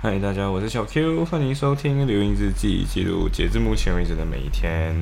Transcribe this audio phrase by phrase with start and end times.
[0.00, 4.94] 嗨，大家，我是小 Q，欢迎收听《留音日记》，记录截至目前为止的每一天。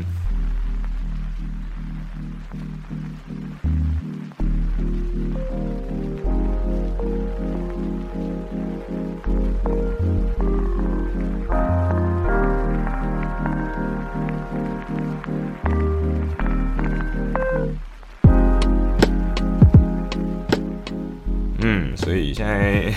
[21.60, 22.94] 嗯，所以现在，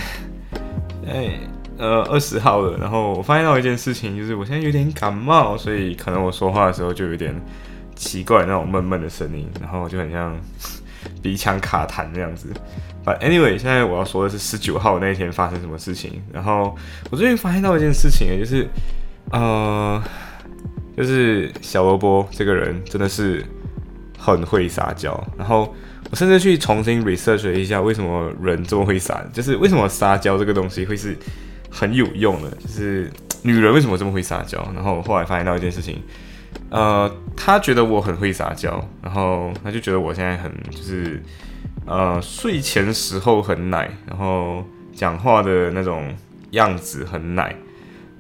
[1.06, 1.40] 哎，
[1.80, 2.78] 呃，二十号了。
[2.78, 7.34] 然后我发现到一件事情，就是我现在有点感冒，所以可能我说话的时候就有点
[7.96, 10.38] 奇怪那种闷闷的声音，然后就很像
[11.22, 12.50] 鼻腔卡痰那样子。
[13.04, 16.22] But anyway，现在我要说的是十九号那一天发生什么事情。
[16.32, 16.76] 然后
[17.10, 18.68] 我最近发现到一件事情，就是
[19.32, 20.04] 呃，
[20.96, 23.44] 就是小萝卜这个人真的是
[24.18, 25.74] 很会撒娇，然后。
[26.12, 31.16] 我甚至去重新 research 了一下，为什么人这么会撒，就是为什么撒娇这个东西会是
[31.70, 33.12] 很有用的，就是
[33.44, 34.58] 女人为什么这么会撒娇。
[34.74, 36.02] 然后后来发现到一件事情，
[36.70, 41.22] 呃，她觉得我很会撒娇，然后她就觉得我现在很就是
[41.86, 46.14] 呃睡前时候很奶，然后讲话的那种
[46.52, 47.56] 样子很奶，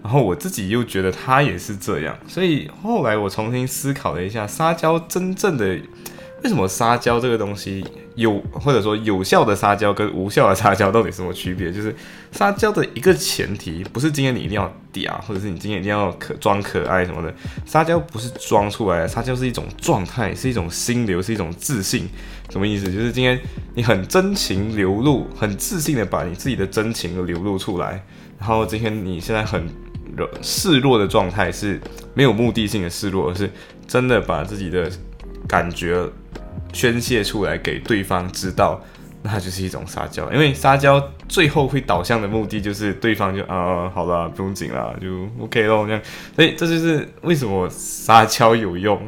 [0.03, 5.79] 然后我自己又觉得她也是这样，所以后来我重新思考了一下，撒娇真正的。
[6.43, 11.71] 为什么撒娇这个东西有，或者说有效的撒娇跟无效的撒娇到底什么区别？
[11.71, 11.93] 就是
[12.31, 17.33] 撒娇的一个前提，不是今天你一定要嗲，或者是你今天一定要可装可爱什么的。
[17.65, 22.07] 撒娇不是装出来的，撒娇是一种状态，是一种心流，是一种自信。
[22.49, 22.85] 什么意思？
[22.85, 23.39] 就是今天
[23.75, 28.03] 你很真情流露，很自信的把你自己的真情流露出来。
[28.39, 29.67] 然后今天你现在很
[30.41, 31.79] 示弱的状态，是
[32.13, 33.51] 没有目的性的示弱，而是
[33.85, 34.89] 真的把自己的
[35.47, 36.09] 感觉。
[36.73, 38.81] 宣泄出来给对方知道，
[39.23, 40.31] 那就是一种撒娇。
[40.31, 45.85] 因为撒娇最后会导向的目的就是对方就啊，好了，不用紧了，就 OK 咯。
[45.85, 46.01] 这样。
[46.35, 48.99] 所以这就是为什么撒娇有用。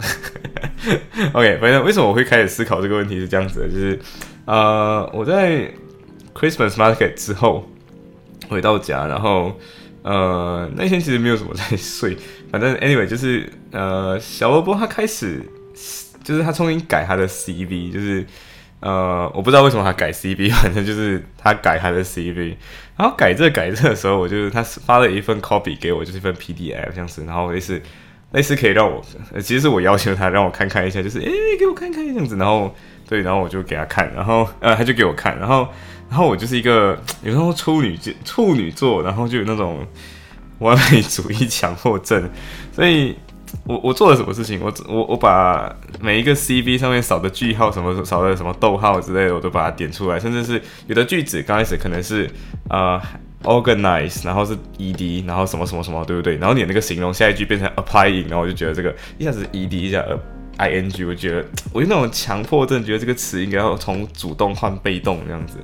[1.34, 4.00] OK，反正为什么我会开始思考这个问题是这样子的，就是
[4.46, 5.72] 呃，我在
[6.34, 7.70] Christmas Market 之后
[8.50, 9.58] 回到家，然后
[10.02, 12.18] 呃那天其实没有什么在睡，
[12.52, 15.42] 反正 Anyway 就是呃小萝卜他开始。
[16.24, 18.26] 就是他重新改他的 CV，就是
[18.80, 22.56] 呃，我不知道为什么他改 CV， 反正就是他改他的 CV，
[22.98, 27.82] 然后改这改这的时候，我就是他发了一份 copy 给我，就是一份 PDF 这样子，然后类似
[28.32, 29.04] 类似可以让我，
[29.40, 32.74] 其实是我要求他让我看看一下，就是诶，给我看看这样子，然后
[33.08, 35.68] 对，然后我就给他看，然后呃他就给我看，然后
[36.10, 39.86] 然后我就是一个有时候处女处女座，然后就有那种
[40.60, 42.30] 完美主义强迫症，
[42.74, 43.16] 所以。
[43.66, 44.60] 我我做了什么事情？
[44.62, 50.20] 我我我把每一个 CV 上面少的句号、什么少的什么逗号之类的，我都把它点出来。
[50.20, 52.30] 甚至是有的句子刚开始可能是
[52.70, 53.00] 呃
[53.44, 56.38] organize，然后是 ed，然后什么什么什么，对不对？
[56.38, 60.04] 然后你那个形容下一句变成 applying，然后我就觉得这个一下子 ed 一下
[60.58, 65.58] ing，我觉得我有那种强迫症，觉得这个词应该要从主动换被动这样子。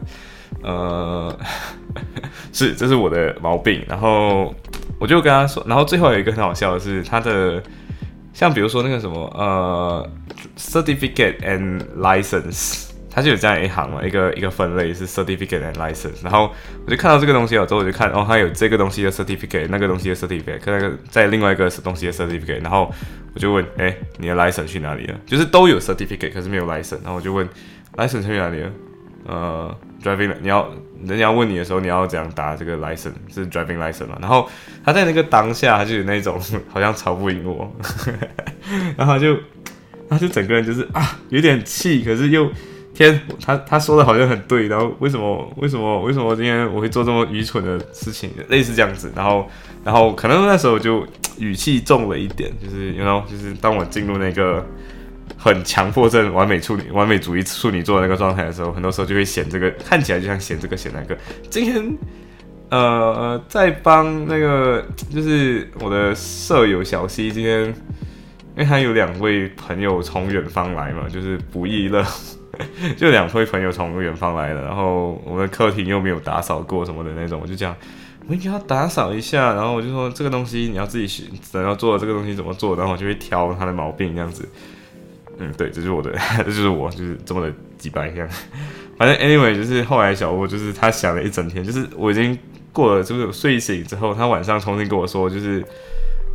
[0.64, 1.38] 呃，
[2.52, 3.84] 是这是我的毛病。
[3.88, 4.54] 然后
[5.00, 7.62] 我就跟他说，然后最后有一个很好笑的是他的。
[8.34, 10.08] 像比如说那个什么呃
[10.56, 16.24] ，certificate and license，它就有这样一行嘛，一个一个分类是 certificate and license。
[16.24, 16.52] 然后
[16.86, 22.62] 我就看到这个东西了之后，我就看哦，它有这个东西的 certificate，那个东西的 certificate，跟那个在另外一个东西的 certificate。
[22.62, 22.94] 然后
[23.34, 25.16] 我就问，哎，你的 license 去哪里了？
[25.26, 27.00] 就是都有 certificate，可是没有 license。
[27.04, 27.50] 然后我就问
[27.96, 28.72] ，license 去哪里了？
[29.26, 29.78] 呃
[30.08, 30.70] ，driving，你要
[31.06, 34.18] 人家问你的时候，你要怎样答这个 license 是 driving license 嘛？
[34.22, 34.50] 然后
[34.86, 37.70] 他在那个当下，他就有那种好像吵不赢我，
[38.96, 39.38] 然后他就
[40.10, 42.50] 他就整个人就是啊，有点气，可是又
[42.94, 49.50] 天，他他说的好像很对，然后为什么为什么为什么今天我会做这么愚蠢的事情，类似这样子，然后
[49.84, 51.06] 然后可能那时候就
[51.38, 54.66] 语气重了一点，就是然后就是当我进入那个。
[55.38, 61.18] 很强迫症、完美处女、完美主义处女座那个状态的时候，很多时候就会显这个，看起来就像显这个显那个。
[61.50, 61.98] 今天，
[62.70, 64.84] 呃，在帮那个
[65.14, 67.74] 就是我的舍友小西，今天因
[68.58, 72.04] 为他有两位朋友从远方来嘛，就是不亦乐，
[72.98, 77.76] 就两位朋友从远方来了，然后我们的客厅又没有打扫过什么的那种，我就讲
[78.28, 84.50] 我应该要打扫一下，然后我就说这个东西你要自己学，怎样做这个东西怎么做，然后我就会挑他的毛病这样子。
[85.40, 88.28] 嗯，对，这是我的， 这就是我，就是这么的几百样。
[88.98, 92.38] 反正 anyway，就是后来小吴就是他想了一整天，就是我已经
[92.74, 95.64] 过了，就是睡醒之后，他晚上重新跟我说，就是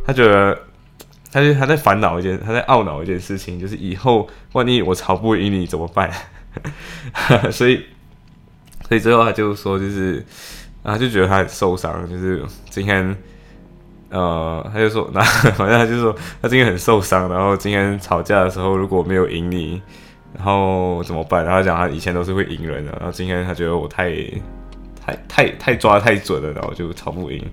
[0.05, 0.57] 他觉得，
[1.31, 6.09] 他就他在烦恼一件，他在懊恼一件事情，就是以后万一我吵不赢你怎么办？
[7.51, 7.83] 所以，
[8.87, 10.25] 所以最后他就说，就是
[10.83, 13.15] 啊就觉得他很受伤，就是今天，
[14.13, 15.21] 呃，他就说，那
[15.57, 19.81] 反正他就说他今天很受伤，然后今天吵架的时候如果没有赢你，
[20.33, 21.43] 然后怎么办？
[21.43, 24.11] 然后讲他以前都是会赢人的，然后今天他觉得我太
[25.05, 27.43] 太太太抓太准了，然后就吵不赢，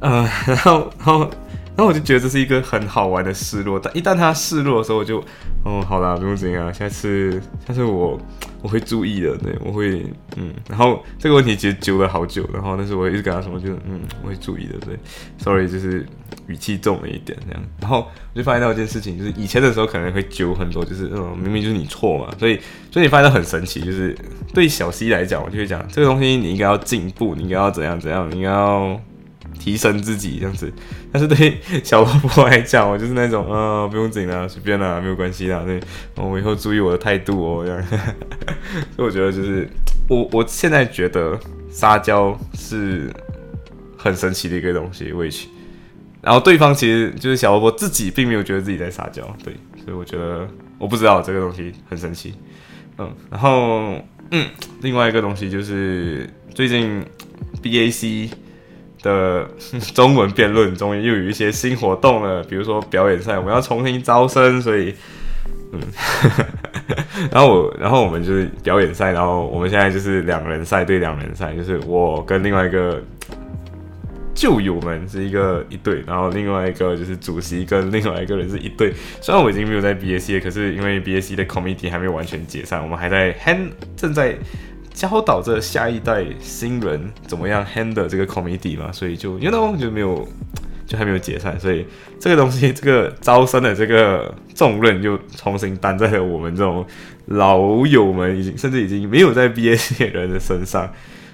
[0.00, 1.28] 嗯，然后然后。
[1.74, 5.18] 然后我就觉得这是一个很好玩的示弱，但一旦他示弱的时候，我就，
[5.64, 8.20] 哦，好啦，不用紧啊，下次下次我
[8.60, 10.04] 我会注意的，对，我会，
[10.36, 14.98] 嗯，然后这个问题其实揪了好久，然后但是我一直跟他说，就，嗯，我会注意的，对
[15.38, 16.06] ，sorry，就是
[16.46, 22.60] 语气重了一点这样，然后我就发现到一件事情，就是以前的时候可能会揪很多，就是嗯，明明就是你错嘛，所以
[22.90, 24.14] 所以你发现到很神奇，就是
[24.52, 29.00] 对小 C 来讲，我就会讲这个东西你应该要进步，你应该要怎样怎样，你应该要。
[29.62, 30.72] 提升自己这样子，
[31.12, 35.62] 但是对小萝卜来讲，我就是那种呃， 不用紧啦，随便啦，没有关系啦。
[35.64, 35.78] 对，
[36.16, 37.80] 我以后注意我的态度哦，这样。
[38.96, 39.70] 所以我觉得就是
[40.08, 41.38] 我我现在觉得
[41.70, 43.08] 撒娇是
[43.96, 45.44] 很神奇的一个东西，，which，。
[46.20, 49.54] 然后对方其实就是小萝卜自己并没有觉得自己在撒娇，对，
[49.84, 52.34] 所以我觉得我不知道这个东西很神奇。
[52.98, 53.94] 嗯，然后
[54.32, 54.48] 嗯，
[54.80, 57.00] 另外一个东西就是最近
[57.62, 58.28] BAC。
[59.02, 59.48] 的
[59.94, 64.94] 中文辩论终于又有一些新活动了，比如说表演赛，我们要重新招生，所以，
[65.72, 65.80] 嗯，
[67.30, 73.02] 然后我，然后我们就是表演赛，然后我们现在就是两人赛对两人赛，就是我跟另外一个
[74.34, 78.92] 旧友们是一个一队，然后另外一个就是主席跟另外一个人是一队。
[79.20, 84.36] 虽然我已经没有在 B A C 了，可是因为 B A C 的 committee 还没有完全解散，我们还在 hand 正在。
[84.92, 90.26] 教导着下一代新人怎么样 handle 这个 committee 嘛，所以就 you know 就没有
[90.86, 91.86] 就还没有解散，所以
[92.20, 96.84] 这个东西 这个招生的这个重任就重新担在了我们这种
[97.26, 100.92] 老友们，已经甚至已经没有在 B A C 的人的身上。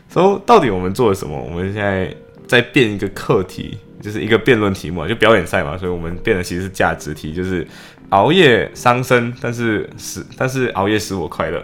[0.08, 1.38] 所以到底我们做了什么？
[1.38, 2.14] 我们现在
[2.46, 5.76] 在变一个课题，就是一个辩论题目，就表演赛嘛。
[5.76, 7.66] 所以我们变的其实是价值题，就是
[8.11, 11.62] 熬夜伤身，但是使但是熬夜使我快乐，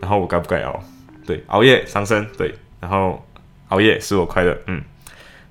[0.00, 0.82] 然后我该不该熬？
[1.26, 3.24] 对，熬夜伤身，对，然后
[3.68, 4.82] 熬夜使我快乐，嗯，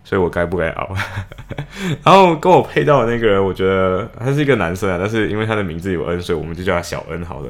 [0.03, 0.95] 所以我该不该熬？
[2.03, 7.49] 然后跟我配到的那个人，我觉得他是一个男生啊，但是因为他的名字有恩，所以我们就叫他小恩好了。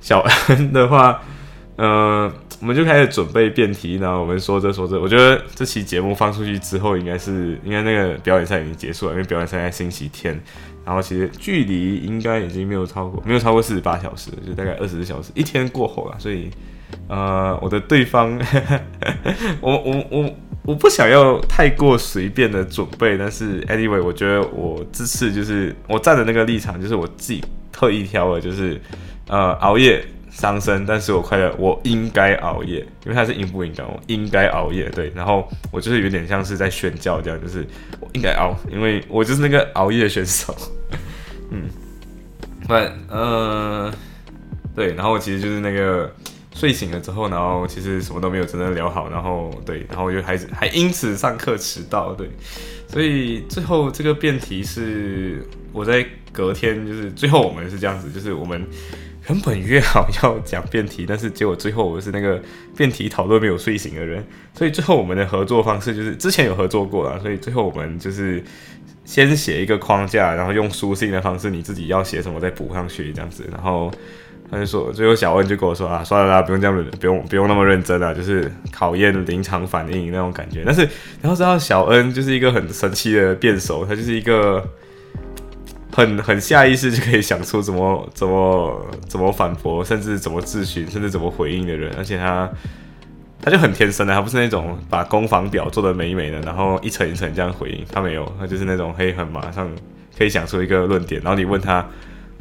[0.00, 1.20] 小恩的话，
[1.76, 10.40] 嗯，我们就开始准备辩题，然后我们说着说着，我觉得这期节目放出去之后，应该是应该那个表演赛已经结束了，因为表演赛在星期天，
[10.84, 16.48] 然后其实距离应该已经没有超过没有超过四十八小时，就大概二十四小时，一天过后了，所以。
[17.08, 18.36] 呃，我的对方，
[19.60, 20.34] 我我我
[20.64, 28.80] 我不想要太过随便的准备，但是 anyway，我觉得我这次就是我站的那个立场，就是我自己特意挑的，就是
[29.28, 37.64] 呃熬夜伤身，但是我快乐，我应该熬夜，因为他是应不应该，我应该熬夜，对，然后我就是有点像是在宣教这样，就是
[38.00, 40.52] 我应该熬，因为我就是那个熬夜选手，
[41.50, 41.68] 嗯，
[42.66, 42.74] 不，
[43.14, 43.92] 呃，
[44.74, 46.12] 对，然后我其实就是那个。
[46.56, 52.30] 睡醒了之后，然后其实什么都没有真正聊好，然后对，然后就还是还因此上课迟到，对，
[52.88, 58.66] 所以最后这个辩题是我在隔天，就是最后我们是这样子，就是我们
[59.28, 62.40] 原本约好要讲辩题，但是结果最后我是那个
[62.74, 64.24] 辩题讨论没有睡醒的人，
[64.54, 68.42] 所以最后我们的合作方式就是之前有合作过了，所以最后我们就是
[69.04, 73.92] 先写一个框架，然后用书信的方式，你自己要写什么再补上去这样子，然后。
[74.48, 80.62] 他就说，最后小恩就跟我说啊，算了啦，不用这样，不用不用那么认真了，就是考验临场反应那种感觉。
[80.64, 80.82] 但是，
[81.20, 84.64] 然后知道小恩就是一个很神奇的辩手，他就是一个
[85.92, 91.92] 很很下意识就可以想出怎么怎么怎么反驳，甚至怎么质询，甚至怎么回应的人。
[91.98, 92.48] 而且他
[93.42, 99.68] 他就很天生的，他不是那种把攻防表做的美美的，然后一层一层这样回应，他没有，他就是那种可以很马上
[100.16, 101.84] 可以想出一个论点，然后你问他。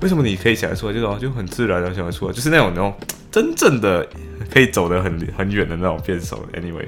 [0.02, 0.94] 为什么你可以想得出来？
[0.94, 2.94] 这种就很自然的想得出来，就是那种那种
[3.32, 4.08] 真正的
[4.52, 6.46] 可以走得很很远的那种辩手。
[6.54, 6.86] Anyway，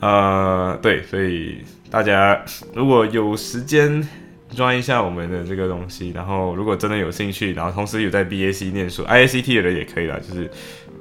[0.00, 2.44] 呃，对，所以大家
[2.74, 4.06] 如果有时间
[4.54, 10.50] 抓一下我们的这个东西，然后如果真的有兴趣，然后同时有在 BAC 念书，IACT 的人也可以啦，就是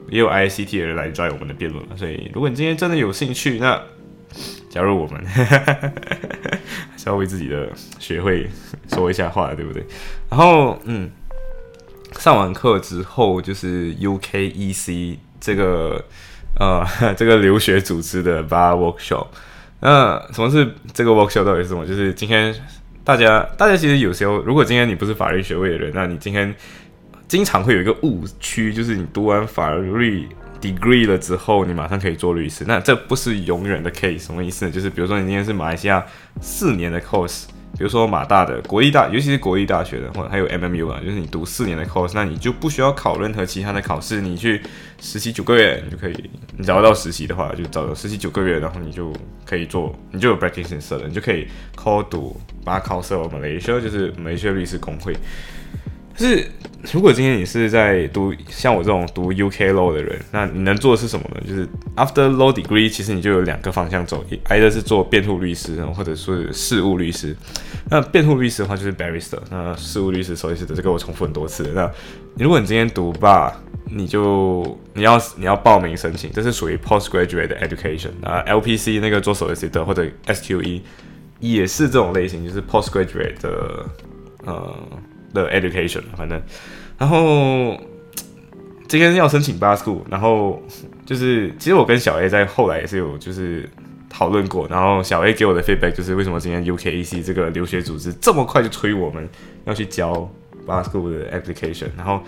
[0.10, 3.82] 也有 IACT 的人来抓我们的辩论所以如果你今天真的有兴趣，那
[4.70, 5.92] 加入我们，还
[6.96, 7.68] 是要为自己的
[8.00, 8.48] 学会
[8.94, 9.84] 说一下话，对不对？
[10.30, 11.10] 然后，嗯。
[12.20, 16.04] 上完课之后，就是 UKEC 这个
[16.60, 19.28] 呃 这个留学组织的 Bar Workshop。
[19.80, 21.86] 那什么是这个 Workshop 到底是什么？
[21.86, 22.54] 就是今天
[23.04, 26.54] 大家大家其实有时候，如果今天你不是法律学位的人，那你今天
[27.28, 30.30] 经常会有一个误区，就是你读完法律
[30.62, 32.64] degree 了之后，你马上可以做律师。
[32.68, 34.72] 那这不是永远的 case，什么意思呢？
[34.72, 36.06] 就是比如说你今天是马来西亚
[36.40, 37.46] 四年的 course。
[37.78, 44.62] 比如说马大的国立大，尤其是国立大学的，或者还有 MMU 啊，就是你读四年的 course，那你就不需要考任何其他的考试，你去
[45.00, 49.14] 实习九个月，你就可以，你找到实习的话，就找到实习九个月，然后你就
[49.46, 53.16] 可以做，你就有 practitioner 了，你就可以考读把考试。
[53.16, 55.16] 我们雷修就是雷修律师工会。
[56.16, 56.52] 就是，
[56.94, 61.42] 如果今天你是在读像我这种读 UK law 的人，那你能做的是什么呢？
[61.48, 67.36] 就是 after law degree，其实你就有两个方向走，挨的是做辩护律师，或者是事务律师。
[67.90, 71.72] 那辩护律师的话就是 barrister，那事务律师所以是的，这个我重复很多次。
[71.74, 71.90] 那
[72.38, 80.82] 如果你今天读吧你就你要你要报名申请，这是属于 postgraduate education 啊，LPC 那个做首席律师或者 SQE
[81.40, 83.86] 也是这种类型，就是 postgraduate 的
[84.46, 84.76] 呃。
[85.34, 86.42] 的 education，反正，
[86.98, 87.80] 然后
[88.88, 90.62] 今天要申请 bar school，然后
[91.06, 93.70] 就是其实我跟小 A 在后来也是有就是
[94.10, 99.28] 讨论过，然后小 A 给我的 feedback 就是为什么今天 UKEC 这个留学组织这么快就催我们
[99.66, 100.14] 要去交
[100.68, 102.22] bar school 的 application，然后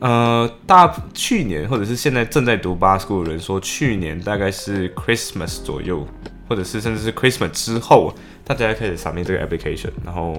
[0.00, 6.06] 呃大去年或者是现在正在读 bar school 的人说去年大概是 Christmas 左右，
[6.48, 8.12] 或者是甚至是 Christmas 之后。
[8.44, 10.36] 大家开始上面这个 application，然后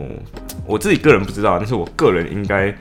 [0.65, 2.73] 我自己个人不知道，但是我个人应该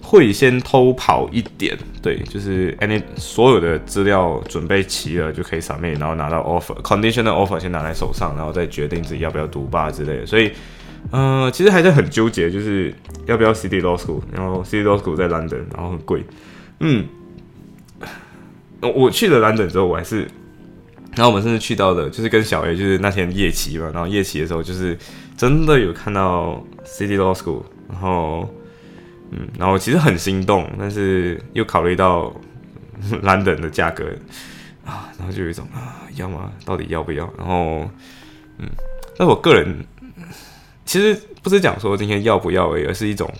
[0.00, 10.26] 会先偷跑一点，对，就是 any 所有的资料准备齐了就可以上面，然后拿到 offer，conditional offer 先拿在手上，然后再决定自己要不要读吧之类的。
[10.26, 10.50] 所以，
[11.10, 12.92] 呃，其实还是很纠结，就是
[13.26, 16.24] 要不要 City Law School，然后 City Law School 在 London，然后很贵，
[16.80, 17.06] 嗯，
[18.80, 20.26] 我去了 London 之后，我还是。
[21.14, 23.90] 然后我们甚至去到的，就是跟小 A，就是那天夜骑嘛。
[23.92, 24.96] 然后夜骑的时候，就是
[25.36, 27.62] 真的有看到 City Law School。
[27.90, 28.48] 然后，
[29.30, 32.34] 嗯，然后其实很心动，但是又考虑到
[33.22, 34.04] London 的价格
[34.86, 36.50] 啊，然后就有一种啊，要吗？
[36.64, 37.30] 到底要不要？
[37.36, 37.90] 然后，
[38.58, 38.66] 嗯，
[39.18, 39.84] 但我个人
[40.86, 43.30] 其实不是讲说今天要不要而，是一种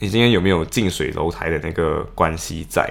[0.00, 2.86] 你今天有没有近水楼台的那个关系在。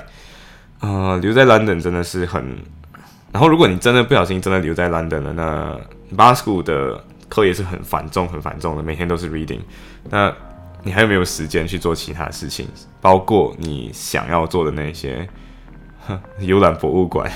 [0.80, 2.58] 呃，留在 London 真的是很。
[3.32, 5.80] 然后，如果你真的不小心真的留在 London 了，那
[6.16, 9.62] Bar School 的课也是很繁重、很繁重的，每天都是 reading。
[10.10, 10.34] 那
[10.84, 12.68] 你还有没有时间去做其他事情？
[13.00, 15.28] 包括你想要做的那些
[16.40, 17.32] 游览博物馆，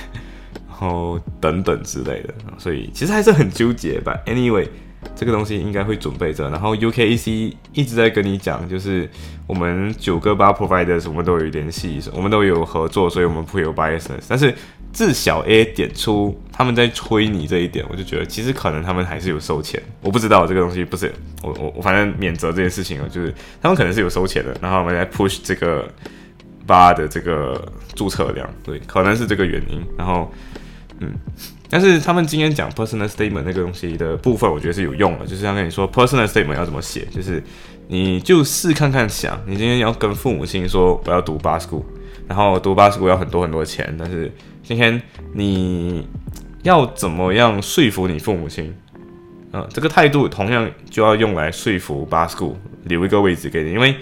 [0.68, 2.34] 然后等等之类的。
[2.58, 4.20] 所以其实还是很纠结吧。
[4.26, 4.68] Anyway，
[5.16, 6.50] 这个东西应该会准备着。
[6.50, 9.10] 然后 UKEC 一直在跟你讲，就是
[9.46, 14.24] 我们九个八 Providers 我们都有联系，我们都有合作，所以我们不会有 biasness。
[14.28, 14.54] 但是
[14.94, 21.12] 至小 A 点出他们在催你这一点，我就觉得其实可能他们还是有收钱，我不知道这个东西不是
[21.44, 25.86] 我我我反正免责这件事情啊，就是他们可能是有收钱的，然后我们来 push 这个
[26.66, 29.84] 八的这个注册量，对，可能是这个原因。
[29.98, 30.32] 然后
[31.00, 31.14] 嗯，
[31.70, 37.42] 但是他们今天讲 personal statement 那个东西的部分，我觉得是有用的，就是要跟你说 personal statement 要怎么写，就是
[37.88, 41.84] 你就试看看想，你今天要跟父母亲说我要读八 school，
[42.28, 44.32] 然后读八 school 要很多很多钱，但是
[44.64, 45.02] 今天
[45.34, 46.08] 你
[46.64, 48.74] 要怎么样说服你父母亲？
[49.54, 53.96] 嗯，这个态度同样就要用来说服 b School 留一个位置给你，因为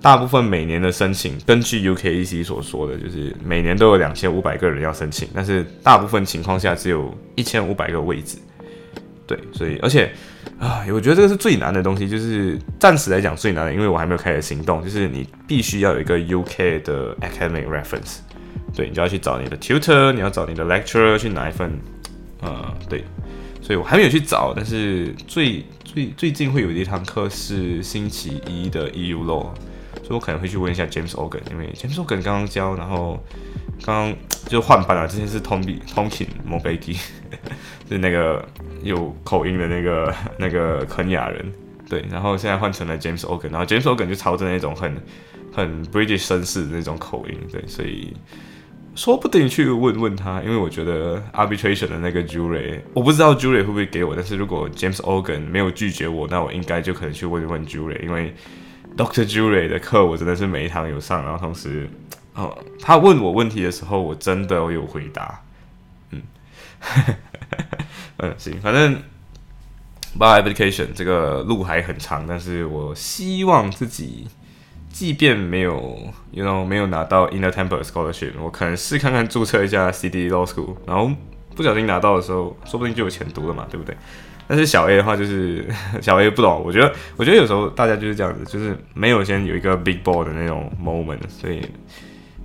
[0.00, 8.38] 大部分每年的申请，根据 UKEC 所说的，就是每年都有两千五百个人要申请，但是大部分情况下只有一千五百个位置。
[9.26, 10.12] 对，所以而且
[10.60, 18.18] 啊，我觉得这个是最难的东西，就是暂时来讲最难的，因为我还没有开始行动，就是你必须要有一个 UK 的 academic reference。
[18.72, 21.72] 对，你就要去找你的 tutor，你要找你的 lecturer 去拿一份，
[22.40, 23.02] 呃，对，
[23.60, 29.48] 所以我还没有去找，但是最最最近会有一堂课是星期一的 EU law，
[30.06, 33.18] 所以我可能会去问一下 James Ogan，因为 James Ogan 刚刚教，然后
[33.84, 36.94] 刚刚 就换班了，之前是 Tommy Tomkin m o b a g y
[37.88, 38.48] 是那个
[38.84, 41.44] 有口音的那个 那个肯雅人，
[41.88, 44.96] 对，然后现在换成了 James Ogan，然后 James Ogan 就朝着那种很
[45.52, 48.14] 很 British 绅士的那种口音，对，所以。
[48.94, 58.34] 说不定去问问他，因为我觉得 arbitration 的那个 jury，我不知道 jury 会不会给我，但是如果 James Ogan 没有拒绝我，那我应该就可能去问一问 jury，因为
[58.96, 61.88] Doctor Jury 的课我真的是每一堂有上，然后同时，
[62.34, 65.42] 哦，他问我问题的时候，我真的有回答，
[66.10, 66.22] 嗯，
[68.18, 69.02] 嗯，行，反正
[70.18, 74.26] bar application 这个路还很长，但是我希望自己。
[74.88, 81.10] 即便没有，you know，没有拿到 Inner Temple Scholarship，我可能试看看注册一下 CD Law School，然后
[81.54, 83.94] 不小心拿到的时候，说不定就有钱读了嘛，对不对？
[84.48, 85.66] 但是小 A 的话，就是
[86.00, 91.60] 小 A 不懂，我觉得，我觉得有时候大家就是这样子，就是没有先有一个 Big Ball 的那种 moment，所以，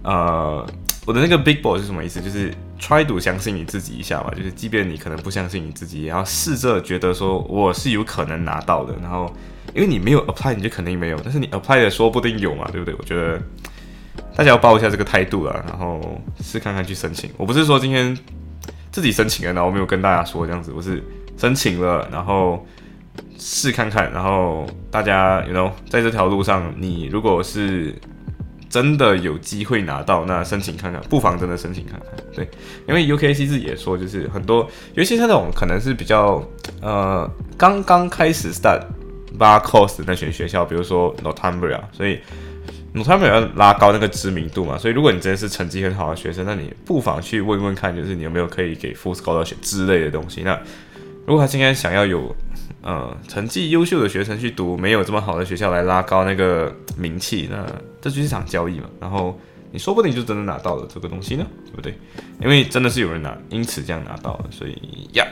[0.04, 0.66] 呃，
[1.06, 2.20] 我的那个 Big Ball 是什么意思？
[2.22, 8.96] 就是 try to 相信你自己一下嘛，就是即便你可能不相信你自己，也要试着觉得说我是有可能拿到的。
[9.02, 9.32] 然后，
[9.76, 12.96] 因为你没有 apply，你就肯定没有，但是你 apply 的说不定有嘛，对不对？
[12.98, 13.40] 我觉得
[14.36, 17.30] 大家要抱一下这个态度啊，然后试看看去申请。
[17.38, 18.18] 我不是说今天
[18.92, 21.04] 自己申请了，然后没有跟大家说这样子，我是
[21.42, 22.64] 申请了，然后
[23.40, 27.96] 试看看，然后大家，you know，在这条路上，你如果是。
[28.70, 32.12] 真的有机会拿到，那申请看看，不妨真的申请看看。
[32.34, 32.50] 对，
[32.88, 36.42] 因为 UKC 自己也说，就是很多，尤其是那种可能是比较
[36.82, 38.80] 呃刚刚开始 start
[39.38, 42.22] bar course 那群学校，比如说 Northumbria，所以
[42.96, 44.78] Northumbria 要拉高那个知名度嘛。
[44.78, 50.44] 所以如果你真的是成绩很好的学生，那你不妨去问问看，就是你有没有可以给 full scholarship 之类的东西。
[50.44, 50.58] 那
[51.26, 52.36] 如果他今天想要有
[52.82, 57.64] 呃，成绩优秀的学生去读没有这么好的学校来拉高那个名气，那
[58.02, 58.90] 这就是一场交易嘛。
[59.00, 59.40] 然后
[59.72, 61.96] 你说不定就真的拿到了这个东西呢，对不对？
[62.42, 65.24] 因为真的是有人拿，因此这样拿到了，所以呀，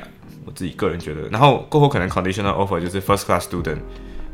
[0.46, 3.80] 我自己个人觉得，然后过后可能 conditional offer 就是 first class student，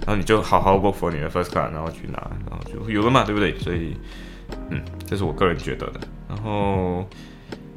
[0.02, 2.20] 然后你就好好 work for 你的 first class，然后去拿，
[2.50, 3.58] 然后就有了嘛，对不对？
[3.60, 3.96] 所以，
[4.72, 6.02] 嗯，这是我个人觉得的。
[6.28, 7.08] 然后。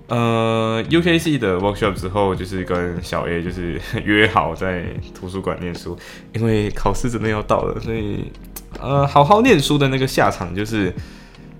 [0.08, 4.84] 呃，UKC 的 workshop 之后，就是跟小 A 就是 约好在
[5.14, 5.98] 图书馆念书，
[6.32, 8.32] 因为考试真的要到了，所以
[8.80, 10.90] 呃，好好念书的那个下场就是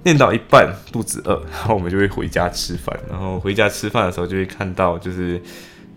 [0.04, 5.38] 念到一半肚子饿， 然后我们就会回家吃饭，然后回家吃饭的时候就会看到，就是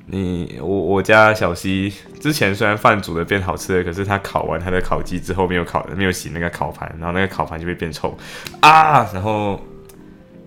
[0.07, 8.17] 你我我家小西之前虽然饭煮的变好吃了，可是他烤完他的烤鸡之后没有烤没有洗那个烤盘，然后那个烤盘就会变臭
[8.59, 9.57] 啊，然后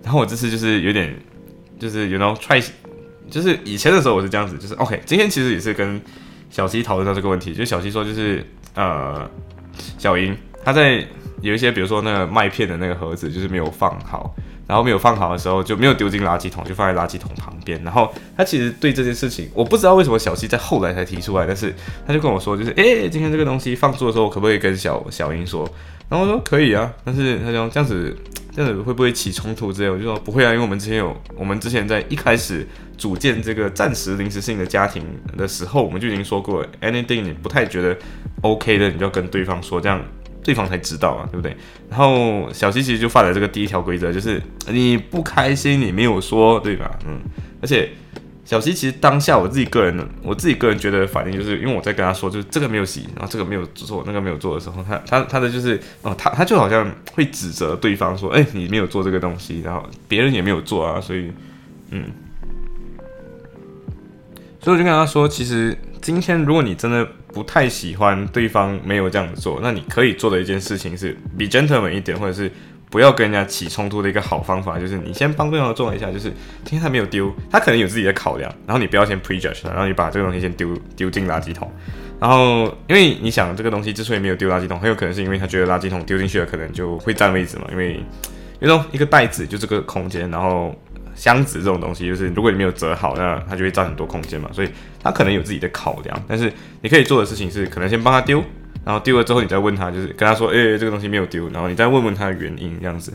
[0.03, 1.19] 然后我这次就是有点。
[1.85, 2.65] 就是 you know try，
[3.31, 4.99] 就是以前的时候我是这样子，就是 OK。
[5.05, 6.01] 今天其实也是跟
[6.49, 8.43] 小西讨论到这个问题，就小西说就是
[8.75, 9.29] 呃，
[9.99, 11.07] 小英他在
[11.43, 14.35] 有一些比如说那个麦片的那个盒子就是没有放好，
[14.67, 17.79] 然后没有放好的时候就没有丢进垃圾桶，就放在垃圾桶旁边。
[17.85, 21.75] 然后他其实对这件事情，我不知道为什么小西在后来才提出来，但是
[22.07, 25.69] 他就跟我说就是哎，今天这个东西放错的时候，可不可以跟小小英说？
[26.09, 28.17] 然后我说可以啊，但是他就这样子。
[28.55, 29.91] 这样子会不会起冲突之类？
[29.91, 35.03] 我就说不会啊，因为我们之前有，我们之前在一开始组建这个暂时临时性的家庭
[35.37, 37.97] 的时候，我们就已经说过，anything 你不太觉得
[38.43, 40.01] OK 的，你就要跟对方说，这样
[40.45, 41.57] 对方才知道啊，对不对？
[41.91, 46.97] 然后小西其实就犯了这个第一条规则，就是你不开心你没有说，对吧？
[47.07, 47.21] 嗯，
[47.61, 47.91] 而且。
[48.45, 61.33] 小西其实当下我自己个人，我自己个人觉得反应就是，因为我在跟他说，就是这个没有洗，然后这个没有做，那个没有做的时候，他他他的就是哦，他他就好像会指责对方说，哎，你没有做这个东西，然后别人也没有做啊，所以
[61.91, 62.05] 嗯，
[64.61, 72.53] 所以我就跟他说，其实今天如果你真的不太喜欢对方没有这样子做，那你可以做的一件事情是比 gentleman 一点，或者是。
[72.95, 76.29] 不要跟人家起冲突的一个好方法，就是你先帮对方做一下，就是
[76.63, 81.69] 今天他没有丢，他可能有自己的考量，然后你不要先 prejudge 他，然后你把这个东西先丢丢进垃圾桶，
[82.21, 88.01] 然后因为你想这个东西之所以没有丢垃圾桶，很有可能是因为他觉得垃圾桶丢进去了可能就会占位置嘛，因为
[88.61, 90.73] 有种一个袋子就这个空间，然后
[91.17, 94.69] 箱子这种东西就是如果你没有折好，那它就会占很多空间嘛，所以
[95.03, 98.41] 他可能有自己的考量，但是你可以做的事情是可能先帮他丢。
[98.85, 101.49] 然后丢了之后，你再问他，就是跟他说，哎，这个东西没有丢。
[101.49, 103.13] 然后你再问问他的原因，这样子，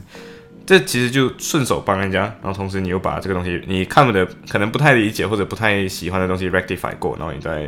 [0.65, 2.21] 这其实就顺手帮人家。
[2.41, 7.61] 然后同时你又把这个东西你看不得、可能不太理解或者不太喜欢的东西 rectify 过，然后你再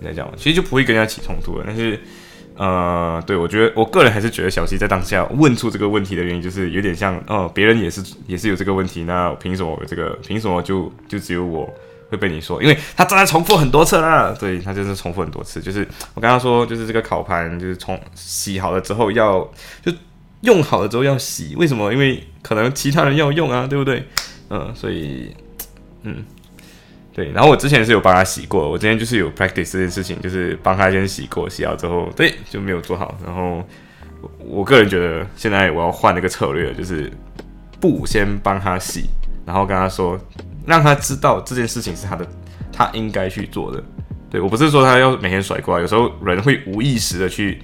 [0.00, 1.64] 你再讲，其实就不会跟人家起冲突了。
[1.66, 1.98] 但是，
[2.56, 11.72] 呃，对我觉得我个人还是觉得小西在当下问出这个问题的原因，就是有点像，哦，别人也是也是有这个问题，那凭什么这个凭什么就就只有我？
[12.10, 14.34] 会被你说，因为他正在重复很多次了。
[14.34, 19.48] 对他就是重复很多次，就是我跟他说，就是这个烤盘就是从洗好了之后要
[19.82, 19.92] 就
[20.40, 21.92] 用好了之后要洗，为什么？
[21.92, 24.04] 因为可能其他人要用啊，对不对？
[24.50, 25.34] 嗯，所以
[26.02, 26.24] 嗯，
[27.14, 27.30] 对。
[27.30, 33.16] 然后我之前是有帮他洗过，我今天就是有 practice 这件事情，就是帮他先洗过，洗好之后，对，就没有做好。
[33.24, 33.64] 然后
[34.38, 37.08] 我个人觉得现在我要换一个策略，就是
[37.78, 39.04] 不先帮他洗，
[39.46, 40.18] 然后跟他说。
[40.66, 42.26] 让他知道这件事情是他的，
[42.72, 43.82] 他应该去做的。
[44.30, 47.60] 对我不是说他要每天甩锅，有时候人会无意识的去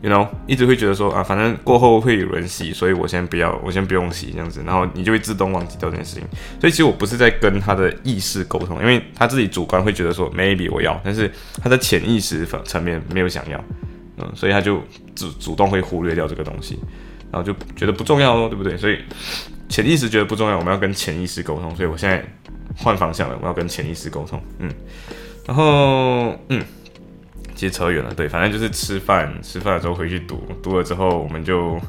[0.00, 6.24] ，you know，一直会觉得说啊，反正过后会有人洗，所以我先不要，我先不用洗这样子，然后你就会自动忘记掉这件事情。
[6.60, 11.30] 所以其实我不是在跟他的意识沟通，因为他自己主观会觉得说 maybe 我要，但是
[11.62, 13.64] 他的潜意识层面没有想要，
[14.16, 14.82] 嗯，所以他就
[15.14, 16.80] 主主动会忽略掉这个东西，
[17.30, 18.76] 然后就觉得不重要咯，对不对？
[18.76, 18.98] 所以。
[19.72, 22.22] 潜意识觉得不重要，我们要跟潜意识沟通，所以我现在
[22.76, 24.70] 换方向了，我要跟潜意识沟通，嗯，
[25.46, 26.62] 然后嗯，
[27.54, 31.80] 其实扯远了，对，反正就是吃饭，吃饭的时候回去读，读了之后我们就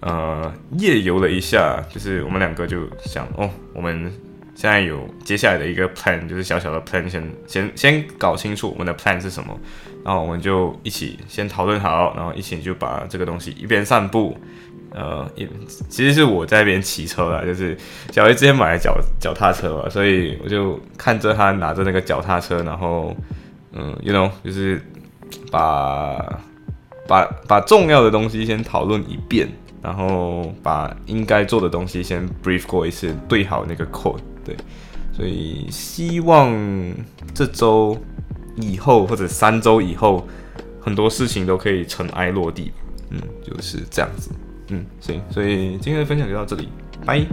[0.00, 4.10] 呃夜游了一下，就是我们两个就想哦，我们
[4.54, 9.54] 现在有接下来的一个 plan，就是小小的 plan，先先先搞清楚我们的 plan 是什么，
[10.06, 14.34] 然后我们就一起先讨论好，然后一起就把这个东西一边散步，
[14.92, 15.48] 呃，也
[15.88, 17.76] 其实是我在那边骑车啦，就是
[18.10, 23.16] 小 A 之前买了脚脚踏车嘛，所以我就看着他拿着那个脚踏车，然后
[23.72, 24.80] 嗯，you know，就是
[25.50, 26.40] 把
[27.06, 29.48] 把把重要的东西先讨论一遍。
[29.82, 34.54] 然后把应该做的东西先 brief 过一次，对好那个 code，对，
[35.10, 36.54] 所以希望
[37.32, 37.96] 这周
[38.56, 40.28] 以后或者三周以后，
[40.82, 42.70] 很多事情都可以尘埃落地，
[43.08, 44.30] 嗯，就是这样子，
[44.70, 46.68] 嗯，行，所以今天的分享就到这里，
[47.04, 47.26] 拜。